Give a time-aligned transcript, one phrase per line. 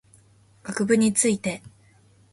[0.63, 1.61] 学部について